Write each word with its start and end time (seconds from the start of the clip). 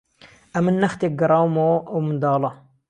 ئهمن 0.53 0.75
نهختێک 0.83 1.13
گەڕاومهوه 1.19 1.77
ئهو 1.89 1.99
منداڵه 2.07 2.49